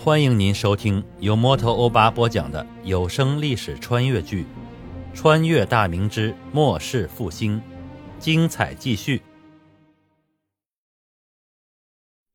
[0.00, 4.46] 欢迎您收听由摩托欧巴播讲的有声历史穿越剧
[5.16, 7.60] 《穿越大明之末世复兴》，
[8.20, 9.20] 精彩继续。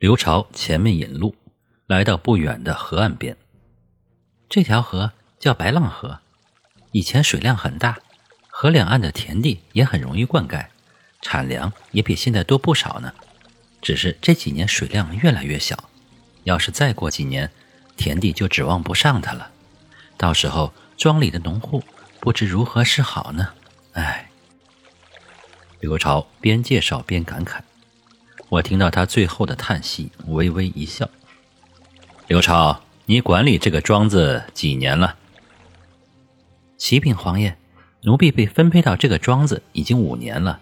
[0.00, 1.36] 刘朝前面引路，
[1.86, 3.36] 来到不远的河岸边。
[4.48, 6.18] 这条河叫白浪河，
[6.90, 7.96] 以前水量很大，
[8.48, 10.66] 河两岸的田地也很容易灌溉，
[11.20, 13.14] 产粮也比现在多不少呢。
[13.80, 15.88] 只是这几年水量越来越小。
[16.44, 17.50] 要是再过几年，
[17.96, 19.50] 田地就指望不上他了。
[20.16, 21.82] 到时候庄里的农户
[22.20, 23.48] 不知如何是好呢？
[23.92, 24.28] 唉。
[25.80, 27.58] 刘朝边介绍边感慨，
[28.48, 31.08] 我听到他最后的叹息，微微一笑。
[32.28, 35.16] 刘朝，你管理这个庄子几年了？
[36.78, 37.56] 启禀皇爷，
[38.02, 40.60] 奴婢被分配到这个庄子已经五年了。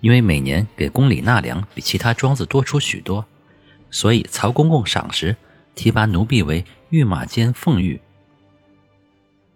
[0.00, 3.26] 因为每年给宫里纳粮比其他庄子多出许多。
[3.90, 5.34] 所以曹公公赏识，
[5.74, 8.00] 提拔奴婢为御马监奉御。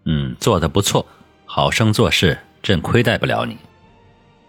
[0.05, 1.07] 嗯，做得不错，
[1.45, 3.57] 好生做事，朕亏待不了你。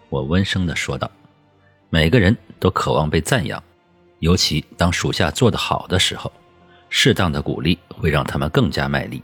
[0.08, 1.10] 我温声的说道。
[1.90, 3.62] 每个人都渴望被赞扬，
[4.18, 6.32] 尤其当属下做得好的时候，
[6.88, 9.22] 适当的鼓励会让他们更加卖力。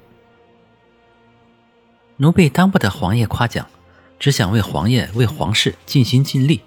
[2.17, 3.67] 奴婢当不得皇爷夸奖，
[4.20, 6.61] 只想为皇爷、为皇室尽心尽力。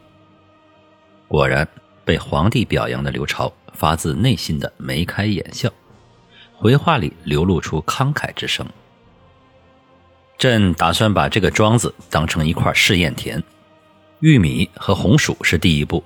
[1.29, 1.65] 果然，
[2.03, 3.53] 被皇帝表扬的刘朝。
[3.73, 5.71] 发自内心的眉开眼笑，
[6.55, 8.65] 回话里流露出慷慨之声。
[10.37, 13.41] 朕打算把这个庄子当成一块试验田，
[14.19, 16.03] 玉米和红薯是第一步，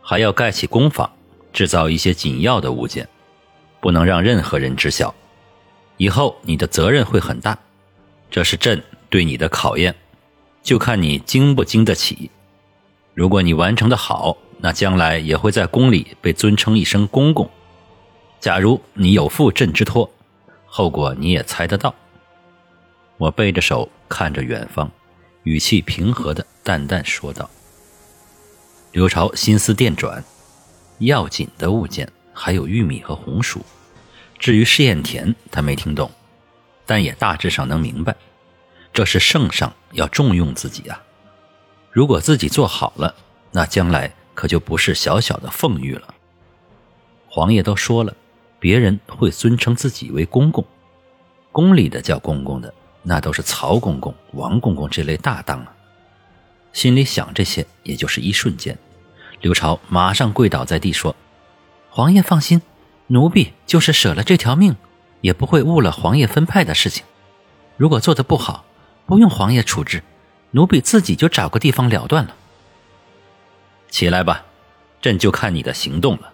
[0.00, 1.10] 还要盖起工坊，
[1.52, 3.08] 制造一些紧要的物件，
[3.80, 5.14] 不能让任何人知晓。
[5.96, 7.58] 以后你的责任会很大，
[8.30, 9.94] 这是朕对你的考验，
[10.62, 12.30] 就看你经不经得起。
[13.14, 17.48] 如果你完成的好，那将来也会在宫里被尊称一声公公。
[18.40, 20.10] 假如你有负朕之托，
[20.66, 21.94] 后果你也猜得到。
[23.18, 24.90] 我背着手看着远方，
[25.44, 27.48] 语气平和的淡淡说道。
[28.92, 30.22] 刘朝心思电转，
[30.98, 33.64] 要紧的物件还有玉米和红薯。
[34.38, 36.10] 至于试验田，他没听懂，
[36.84, 38.14] 但也大致上能明白，
[38.92, 41.02] 这是圣上要重用自己啊。
[41.90, 43.14] 如果自己做好了，
[43.52, 44.12] 那将来。
[44.36, 46.14] 可就不是小小的凤玉了。
[47.26, 48.14] 皇爷都说了，
[48.60, 50.64] 别人会尊称自己为公公，
[51.50, 55.72] 宫里的叫公公的，那都是曹公公、王公公这类大当啊。
[56.72, 58.78] 心里想这些，也就是一瞬间，
[59.40, 61.16] 刘朝马上跪倒在地说
[61.88, 62.60] ：“皇爷放心，
[63.06, 64.76] 奴婢就是舍了这条命，
[65.22, 67.04] 也不会误了皇爷分派的事情。
[67.78, 68.64] 如果做的不好，
[69.06, 70.02] 不用皇爷处置，
[70.50, 72.36] 奴婢自己就找个地方了断了。”
[73.90, 74.44] 起来吧，
[75.00, 76.32] 朕就看你的行动了。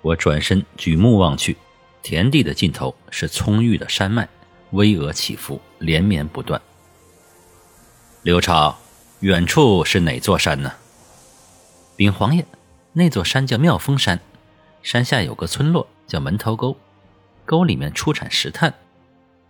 [0.00, 1.56] 我转身举目望去，
[2.02, 4.28] 田地的尽头是葱郁的山脉，
[4.72, 6.60] 巍峨起伏，连绵不断。
[8.22, 8.76] 刘超，
[9.20, 10.72] 远处是哪座山呢？
[11.96, 12.44] 禀皇爷，
[12.92, 14.20] 那座山叫妙峰山，
[14.82, 16.76] 山下有个村落叫门头沟，
[17.44, 18.74] 沟里面出产石炭。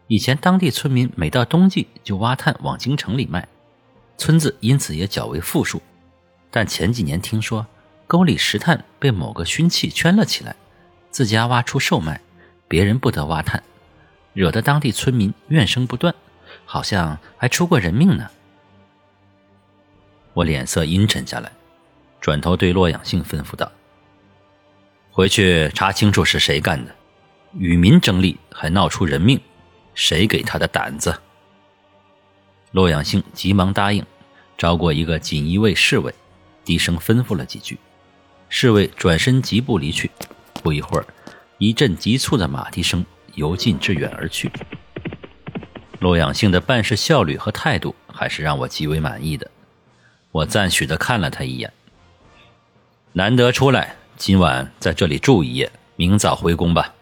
[0.09, 3.49] 以前当地村民每到冬季就挖炭往京城里卖，
[4.19, 5.81] 村子因此也较为富庶。
[6.53, 7.67] 但前几年听说
[8.07, 10.55] 沟里石炭被某个熏气圈了起来，
[11.11, 12.21] 自家挖出售卖，
[12.69, 13.63] 别人不得挖炭，
[14.35, 16.15] 惹得当地村民怨声不断，
[16.67, 18.29] 好像还出过人命呢。
[20.35, 21.51] 我脸色阴沉下来，
[22.21, 23.73] 转头对洛阳兴吩咐道
[25.11, 26.95] ：“回去查清楚是谁干的，
[27.55, 29.41] 与民争利还闹出人命，
[29.95, 31.19] 谁给他的胆子？”
[32.73, 34.05] 洛阳兴急忙答应，
[34.59, 36.15] 招过一个锦衣卫侍卫。
[36.65, 37.79] 低声吩咐了几句，
[38.49, 40.11] 侍卫转身疾步离去。
[40.63, 41.07] 不一会儿，
[41.59, 44.51] 一阵急促的马蹄声由近至远而去。
[45.99, 49.51] 洛阳兴的办事效率和态度还是让我极为满意的。
[50.31, 51.73] 我赞许的看了他一眼。
[53.13, 56.95] 难得出来，今晚在这里住一夜，明早回宫吧。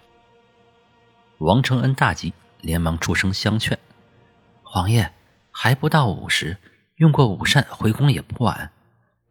[1.38, 3.78] 王承恩大急，连忙出声相劝
[4.62, 5.12] ：“皇爷，
[5.50, 6.56] 还不到午时，
[6.96, 8.70] 用过午膳回宫也不晚。”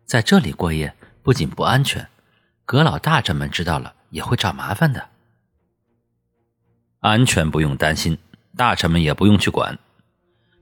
[0.10, 0.92] 在这里过夜
[1.22, 2.08] 不仅不安全，
[2.66, 5.08] 阁老大臣们知道了也会找麻烦的。
[7.00, 8.18] 安全不用担心，
[8.58, 9.78] 大臣们也不用去管。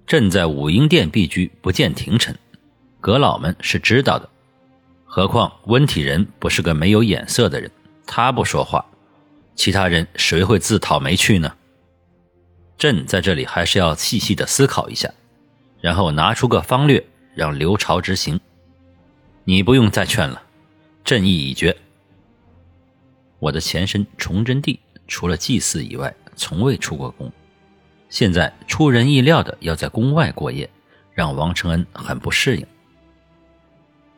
[0.05, 2.37] 朕在武英殿避居，不见廷臣，
[2.99, 4.29] 阁老们是知道的。
[5.05, 7.71] 何况温体仁不是个没有眼色的人，
[8.05, 8.85] 他不说话，
[9.55, 11.55] 其他人谁会自讨没趣呢？
[12.77, 15.09] 朕在这里还是要细细的思考一下，
[15.79, 17.01] 然后拿出个方略，
[17.33, 18.37] 让刘朝执行。
[19.49, 20.43] 你不用再劝了，
[21.05, 21.73] 朕意已决。
[23.39, 24.77] 我的前身崇祯帝
[25.07, 27.31] 除了祭祀以外，从未出过宫。
[28.09, 30.69] 现在出人意料的要在宫外过夜，
[31.13, 32.67] 让王承恩很不适应。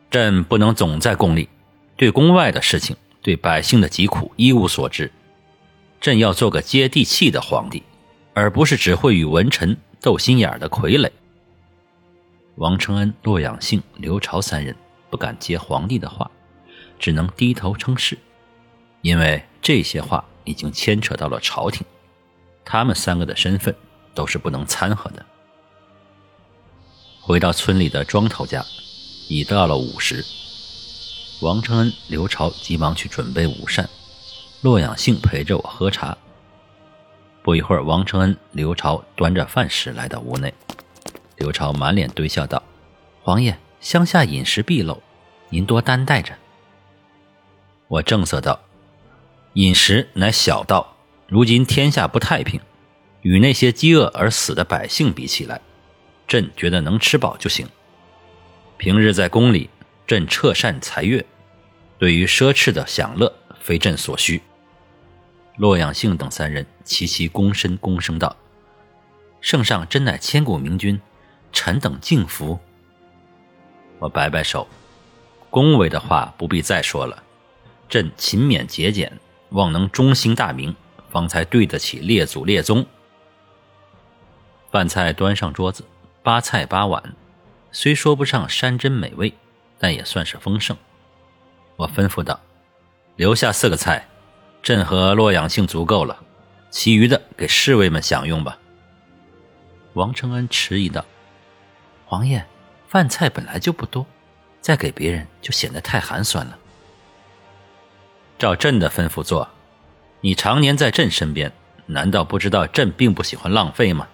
[0.09, 1.47] 朕不能总在宫里，
[1.95, 5.11] 对宫外的事情，对百姓的疾苦一无所知。
[6.01, 7.83] 朕要做个接地气的皇帝，
[8.33, 11.11] 而不是只会与文臣斗心眼的傀儡。
[12.55, 14.75] 王承恩、洛阳性、刘朝三人
[15.09, 16.29] 不敢接皇帝的话，
[16.97, 18.17] 只能低头称是，
[19.01, 21.85] 因为这些话已经牵扯到了朝廷，
[22.63, 23.75] 他们三个的身份
[24.13, 25.25] 都是不能掺和的。
[27.21, 28.65] 回到村里的庄头家。
[29.31, 30.25] 已到了午时，
[31.41, 33.88] 王承恩、刘朝急忙去准备午膳，
[34.62, 36.17] 洛阳杏陪着我喝茶。
[37.44, 40.51] 不一会儿，王承恩、刘朝端着饭食来到屋内。
[41.38, 42.63] 刘朝满脸堆笑道
[43.25, 44.99] ：“王爷，乡下饮食弊陋，
[45.49, 46.33] 您多担待着。”
[47.87, 48.59] 我正色道
[49.53, 50.95] ：“饮食乃小道，
[51.27, 52.59] 如今天下不太平，
[53.21, 55.59] 与那些饥饿而死的百姓比起来，
[56.27, 57.67] 朕觉得能吃饱就行。”
[58.77, 59.69] 平日在宫里，
[60.05, 61.25] 朕彻善财悦，
[61.97, 64.41] 对于奢侈的享乐，非朕所需。
[65.57, 68.37] 洛阳性等三人齐齐躬身躬声道
[69.41, 71.01] ：“圣上真乃千古明君，
[71.51, 72.59] 臣等敬服。”
[74.00, 74.68] 我摆摆手，
[75.50, 77.22] 恭维的话不必再说了。
[77.88, 79.12] 朕勤勉节俭，
[79.50, 80.75] 望能中兴大明，
[81.10, 82.86] 方才对得起列祖列宗。
[84.72, 85.84] 饭菜端上桌子，
[86.24, 87.16] 八菜八碗。
[87.72, 89.34] 虽说不上山珍美味，
[89.78, 90.75] 但也算是丰盛。
[91.75, 92.40] 我吩咐道
[93.16, 94.07] ：“留下四个菜，
[94.63, 96.19] 朕和洛阳性足够了，
[96.69, 98.57] 其余的给侍卫们享用吧。”
[99.94, 101.04] 王承恩迟疑道
[102.10, 102.46] ：“王爷，
[102.89, 104.06] 饭菜本来就不多，
[104.59, 106.57] 再给别人就显得太寒酸了。
[108.38, 109.47] 照朕的吩咐做，
[110.21, 111.53] 你常年在朕身边，
[111.86, 114.07] 难道不知道朕并不喜欢浪费吗？”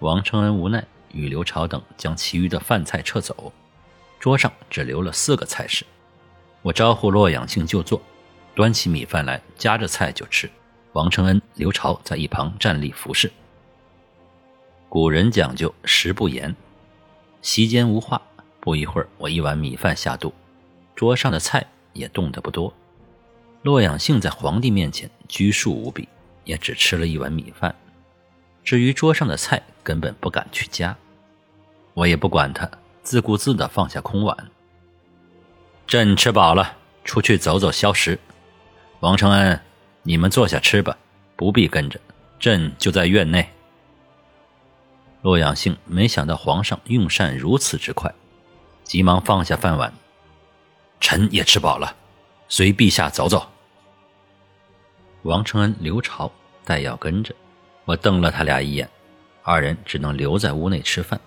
[0.00, 0.84] 王承恩无奈。
[1.14, 3.52] 与刘朝等将其余的饭菜撤走，
[4.18, 5.84] 桌上只留了四个菜式。
[6.62, 8.00] 我招呼洛阳庆就坐，
[8.54, 10.50] 端起米饭来夹着菜就吃。
[10.94, 13.30] 王承恩、刘朝在一旁站立服侍。
[14.88, 16.56] 古人讲究食不言，
[17.42, 18.22] 席间无话。
[18.60, 20.32] 不一会儿，我一碗米饭下肚，
[20.94, 22.72] 桌上的菜也动得不多。
[23.62, 26.08] 洛阳性在皇帝面前拘束无比，
[26.44, 27.74] 也只吃了一碗米饭。
[28.64, 30.96] 至于桌上的菜，根本不敢去夹。
[31.94, 32.70] 我也不管他，
[33.02, 34.36] 自顾自地放下空碗。
[35.86, 38.18] 朕吃饱了，出去走走消食。
[39.00, 39.60] 王承恩，
[40.04, 40.96] 你们坐下吃吧，
[41.34, 41.98] 不必跟着，
[42.38, 43.48] 朕就在院内。
[45.22, 48.12] 洛阳兴没想到皇上用膳如此之快，
[48.82, 49.92] 急忙放下饭碗。
[50.98, 51.94] 臣也吃饱了，
[52.48, 53.48] 随陛下走走。
[55.22, 56.30] 王承恩、刘朝
[56.64, 57.32] 待要跟着，
[57.84, 58.90] 我瞪了他俩一眼，
[59.44, 61.20] 二人只能留在屋内吃饭。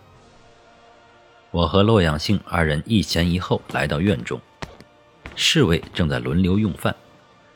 [1.52, 4.42] 我和洛阳兴二人一前一后来到院中，
[5.38, 6.94] 侍卫正在轮流用饭。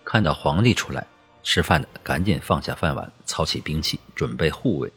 [0.06, 1.06] 看到皇帝出来，
[1.44, 4.90] 吃饭的赶紧放下饭碗，操起兵器准备护卫。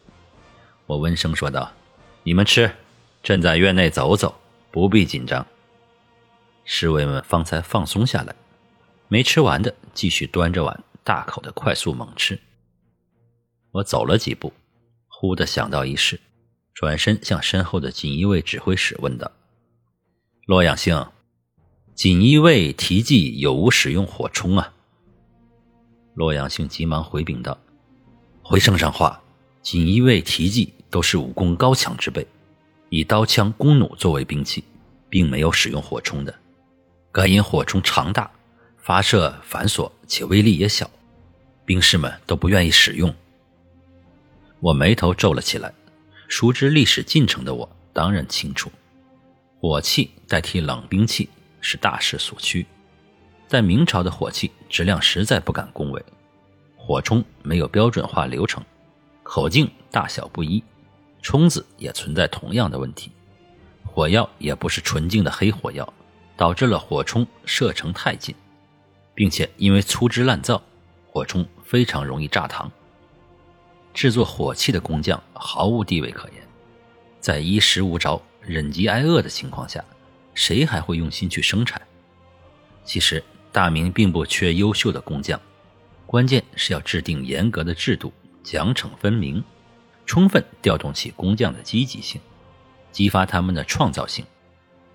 [0.92, 1.72] 我温声说道
[2.22, 2.70] ：“你们吃，
[3.22, 4.34] 朕在院内走走，
[4.70, 5.46] 不必紧张。”
[6.64, 8.34] 侍卫们方才放松下来，
[9.08, 12.38] 没吃完的继续端着碗大口的快速猛吃。
[13.70, 14.52] 我走了几步，
[15.08, 16.20] 忽的想到一事。
[16.74, 19.30] 转身向身后的锦衣卫指挥使问道
[20.44, 21.06] ：“洛阳兴，
[21.94, 24.74] 锦衣卫提记有无使用火冲啊？”
[26.14, 27.58] 洛阳兴急忙回禀道
[28.42, 29.22] ：“回圣上话，
[29.62, 32.24] 锦衣卫提记都是武功高强之辈，
[32.90, 34.62] 以刀枪弓弩作为兵器，
[35.08, 36.32] 并没有使用火冲的。
[37.10, 38.30] 该因火冲长大，
[38.76, 40.88] 发射繁琐且威力也小，
[41.64, 43.12] 兵士们都不愿意使用。”
[44.60, 45.72] 我眉头皱了起来。
[46.28, 48.72] 熟知历史进程的我当然清楚，
[49.60, 51.28] 火器代替冷兵器
[51.60, 52.64] 是大势所趋，
[53.48, 56.02] 但明朝的火器质量实在不敢恭维。
[56.74, 58.64] 火冲没有标准化流程，
[59.22, 60.64] 口径大小不一，
[61.22, 63.10] 冲子也存在同样的问题。
[63.84, 65.90] 火药也不是纯净的黑火药，
[66.36, 68.34] 导致了火冲射程太近，
[69.14, 70.60] 并且因为粗制滥造，
[71.06, 72.68] 火冲非常容易炸膛。
[73.94, 76.42] 制作火器的工匠毫无地位可言，
[77.20, 79.84] 在衣食无着、忍饥挨饿的情况下，
[80.34, 81.80] 谁还会用心去生产？
[82.84, 85.38] 其实大明并不缺优秀的工匠，
[86.06, 88.10] 关键是要制定严格的制度，
[88.42, 89.44] 奖惩分明，
[90.04, 92.20] 充分调动起工匠的积极性，
[92.90, 94.24] 激发他们的创造性。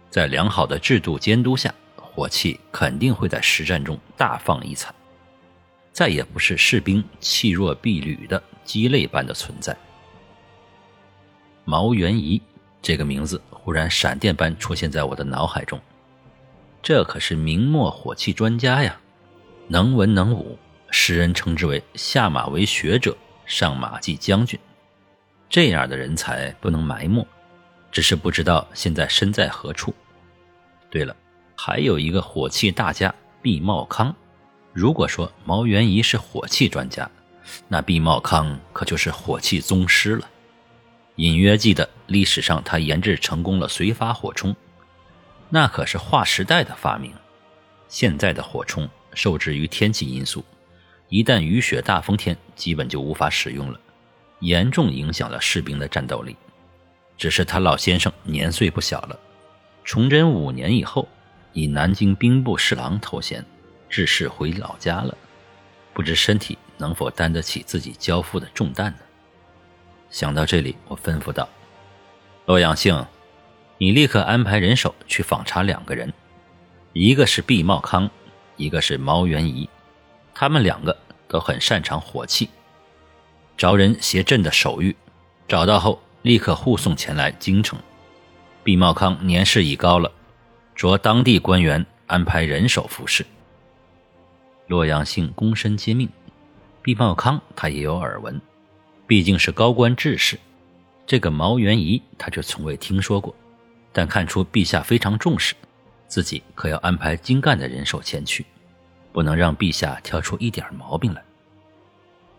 [0.10, 4.94] 在良好的制度监督下，火器肯定会在实战中大放异彩。
[5.92, 9.76] 再也不是士兵弃若敝履的鸡肋般的存在。
[11.66, 12.42] 毛元仪
[12.82, 15.82] 这个名字忽然闪电般出现在我的脑海中，
[16.84, 19.00] 这可是明末火器专家呀，
[19.68, 20.58] 能文能武，
[20.92, 24.58] 世人称之为下马为学者，上马即将军。
[25.50, 27.26] 这样的人才不能埋没，
[27.92, 29.94] 只是不知道现在身在何处。
[30.90, 31.16] 对了，
[31.56, 34.14] 还有一个火器大家毕茂康。
[34.74, 37.10] 如果说毛元仪是火器专家，
[37.68, 40.30] 那毕茂康可就是火器宗师了。
[41.16, 44.56] 隐约记得历史上他研制成功了随发火冲，
[45.50, 47.12] 那可是划时代的发明。
[47.88, 50.44] 现在的火冲受制于天气因素，
[51.10, 53.80] 一旦雨雪大风天，基本就无法使用了，
[54.40, 56.36] 严重影响了士兵的战斗力。
[57.18, 59.20] 只是他老先生年岁不小了，
[59.84, 61.08] 崇祯五年以后，
[61.54, 63.44] 以南京兵部侍郎头衔。
[63.90, 65.18] 致仕回老家了，
[65.94, 68.98] 不知身体能否担得起自己交付的重担呢？
[70.10, 71.48] 想到这里，我吩咐道
[72.46, 73.06] ：“洛阳兴，
[73.78, 76.14] 你立刻安排人手去访查两个人，
[76.92, 78.10] 一个是毕茂康，
[78.58, 79.70] 一个是毛元仪，
[80.34, 80.98] 他们两个
[81.30, 82.50] 都很擅长火器，
[83.58, 84.96] 着人携朕的手谕，
[85.48, 87.78] 找到后立刻护送前来京城。
[88.64, 90.12] 毕茂康年事已高了，
[90.76, 93.26] 着当地官员安排人手服侍。”
[94.68, 96.08] 洛阳兴躬身接命，
[96.84, 98.40] 毕茂康他也有耳闻，
[99.08, 100.38] 毕竟是高官志士。
[101.08, 103.34] 这个毛元仪他却从未听说过，
[103.92, 105.56] 但看出陛下非常重视，
[106.08, 108.46] 自己可要安排精干的人手前去，
[109.12, 111.24] 不能让陛下挑出一点毛病来。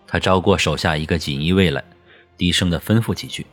[0.09, 1.85] 他招过手下一个锦衣卫来，
[2.39, 3.47] 低声的吩咐几句，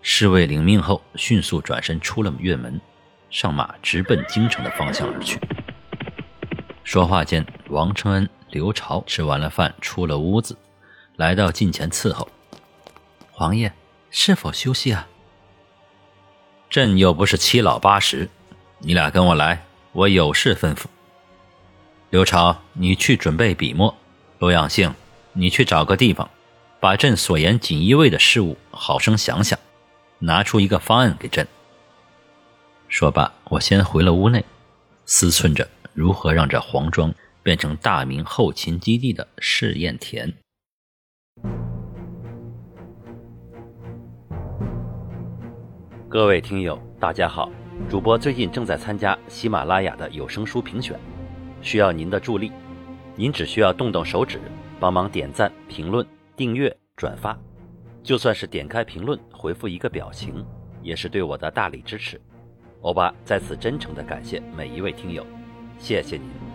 [0.00, 2.80] 侍卫领命后，迅速转身出了院门，
[3.28, 5.40] 上马直奔京城的方向而去。
[6.84, 10.56] 说话间，王承恩、刘朝吃完了饭，出了屋子，
[11.16, 12.28] 来到近前伺候。
[13.32, 13.72] 皇爷
[14.10, 15.08] 是否休息啊？
[16.68, 18.28] 朕又不是七老八十，
[18.78, 20.84] 你俩跟我来，我有事吩咐。
[22.10, 23.92] 刘朝，你去准备笔墨；
[24.38, 24.94] 罗养性，
[25.32, 26.28] 你去找个地方，
[26.80, 29.58] 把朕所言锦衣卫的事物好生想想，
[30.18, 31.46] 拿出一个方案给朕。
[32.88, 34.44] 说罢，我先回了屋内，
[35.06, 35.68] 思忖着。
[35.92, 40.32] 如何让这黄庄变成大明后勤基地的试验田？
[46.08, 47.50] 各位听友，大家好！
[47.88, 50.98] 主播最近正在参加喜马拉雅的有声书评选，
[51.62, 52.50] 需要您的助力。
[53.14, 54.40] 您只需要动动手指，
[54.80, 57.38] 帮忙点赞、评论、订阅、转发，
[58.02, 60.44] 就算是点开评论回复一个表情，
[60.82, 62.18] 也是对我的大力支持。
[62.80, 65.24] 欧巴在此真诚的感谢每一位听友。
[65.78, 66.49] 谢谢您。